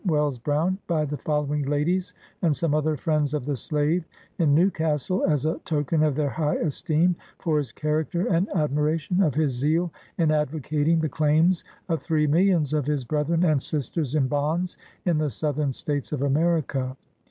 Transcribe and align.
Wells 0.03 0.39
Brown 0.39 0.79
by 0.87 1.05
the 1.05 1.17
following 1.17 1.61
ladies 1.61 2.15
and 2.41 2.55
some 2.55 2.73
other 2.73 2.97
friends 2.97 3.35
of 3.35 3.45
the 3.45 3.55
slave 3.55 4.03
in 4.39 4.55
Newcastle, 4.55 5.23
as 5.25 5.45
a 5.45 5.59
token 5.59 6.01
of 6.01 6.15
their 6.15 6.31
high 6.31 6.55
esteem 6.55 7.15
for 7.37 7.59
his 7.59 7.71
character 7.71 8.25
and 8.25 8.49
admiration 8.55 9.21
of 9.21 9.35
his 9.35 9.51
zeal 9.51 9.93
in 10.17 10.31
advocating 10.31 11.01
the 11.01 11.07
claims 11.07 11.63
of 11.87 12.01
three 12.01 12.25
millions 12.25 12.73
of 12.73 12.87
his 12.87 13.05
brethren 13.05 13.43
and 13.45 13.61
sisters 13.61 14.15
in 14.15 14.27
bonds 14.27 14.75
in 15.05 15.19
the 15.19 15.29
Southern 15.29 15.71
States 15.71 16.11
of 16.11 16.23
America. 16.23 16.97